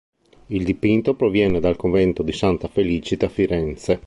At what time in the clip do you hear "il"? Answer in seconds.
0.47-0.63